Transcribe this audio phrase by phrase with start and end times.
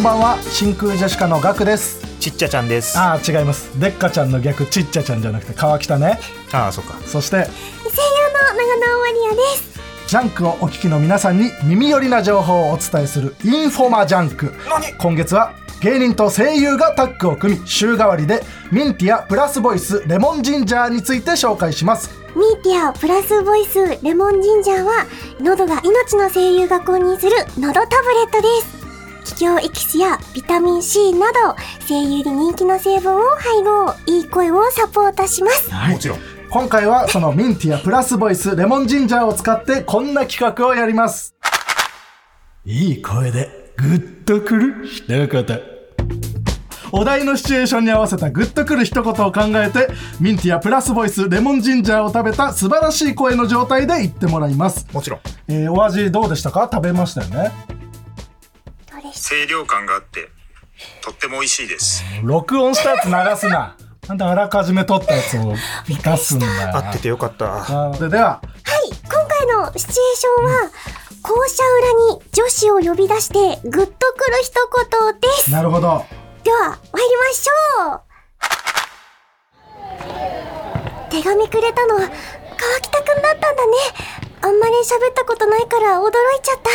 [0.00, 0.38] んばんは。
[0.44, 2.00] 真空ジェシカのガクです。
[2.20, 2.98] ちっちゃちゃんです。
[2.98, 3.78] ああ違います。
[3.78, 6.18] でっかちゃんの逆ちっちゃちゃんじゃなくて川北ね。
[6.52, 6.94] ああそっか。
[7.04, 7.50] そして声優の
[8.56, 9.78] 長縄まりあです。
[10.06, 14.54] ジャンクをお聞きの皆さんに耳寄りな情報をお伝えするインフォマジャンク。
[14.96, 15.52] 今月は
[15.82, 18.42] 芸人と声優がタッグを組み週替わりで
[18.72, 22.08] ミンティアプラスボイスレモンジンジャーについて紹介します。
[22.34, 25.06] ミンティアプラスボイスレモンジンジャーは
[25.40, 28.79] 喉が命の声優が購入する喉タブレットです
[29.20, 31.56] 気境エキスやビタミン C など
[31.88, 33.94] 声優に人気の成分を配合。
[34.06, 35.70] いい声をサポートします。
[35.70, 36.18] もちろん
[36.50, 41.34] 今回はそのミンティアプラスボイスレモンジンジャーを使ってこんな企画をやります。
[42.64, 45.60] いい声でグッとくる一言。
[46.92, 55.20] お題のシチュエーションに合わせたグッとくる一言を考えてミンティアプラスボイスレモンジンジャーを食べた素晴らしい声の状態で言ってもらいます、もちろん。
[55.46, 56.68] えーお味どうでしたか？
[56.72, 57.52] 食べましたよね？
[59.12, 60.30] 清涼感があって
[61.02, 62.02] とっても美味しいです。
[62.22, 63.76] 録音したやつ流すな。
[64.08, 65.54] なんであらかじめ撮ったやつを
[65.86, 67.46] 出すんだよ合っててよかった。
[67.46, 68.40] あででは。
[68.64, 70.70] たはい今回のシチュエーションは
[71.22, 74.52] 校舎裏に女子を呼び出してグッとくる一
[75.12, 75.50] 言です。
[75.50, 76.04] なるほど。
[76.42, 78.00] では参りましょう。
[81.10, 82.10] 手紙くれたのは川
[82.80, 83.72] 北くんだったんだね。
[84.42, 86.70] あんまり喋ったことないから驚いちゃった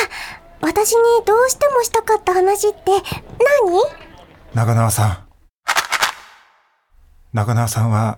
[0.66, 3.84] 私にどうしてもしたかった話って何？
[4.56, 5.18] 長縄さん。
[7.34, 8.18] 長縄さんは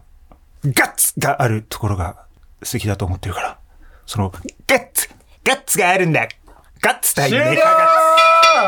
[0.64, 2.26] ガッツがあるところが
[2.64, 3.60] 素敵だと思ってるから。
[4.06, 4.32] その
[4.66, 5.10] ガッツ
[5.44, 6.26] ガッツがあるんだ。
[6.80, 7.88] ガッツ対メカガ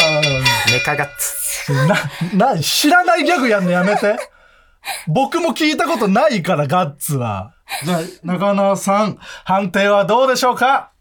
[0.01, 0.21] ッ
[0.67, 0.73] ツ。
[0.73, 2.35] メカガッツ。
[2.35, 4.17] な、な、知らないギャグやんのやめて。
[5.07, 7.53] 僕も聞いたことないから、ガッツは。
[7.85, 10.91] じゃあ、長縄さん、判定はどうでしょうか？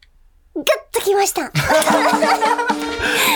[0.54, 1.52] グッときました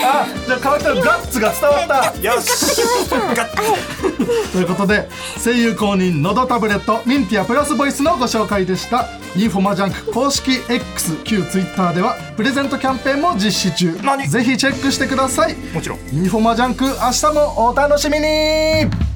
[0.05, 2.13] あ、じゃあ、川北のガッツが伝わった。
[2.19, 5.07] よしガッツということで、
[5.41, 9.07] 声優公認のどタブレット、ミンティアプラスボイスのご紹介でした。
[9.37, 13.97] インフォマジャンク公式 X、旧 Twitter では、プレゼントキャンペーンも実施中。
[14.03, 14.27] 何？
[14.27, 15.55] ぜひチェックしてください。
[15.73, 19.12] もちろんインフォマジャンク、明日もお楽しみに